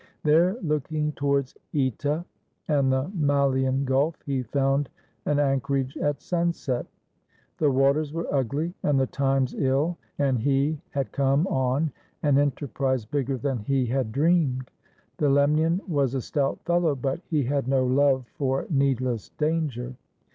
[0.23, 2.25] There, looking towards (Eta
[2.67, 4.89] and the Malian Gulf, he found
[5.27, 6.87] an anchorage at sunset.
[7.59, 11.91] The waters were ugly and the times ill, and he had come on
[12.23, 14.71] an enterprise bigger than he had dreamed.
[15.17, 19.93] The Lemnian was a stout fellow, but he had no love for needless danger.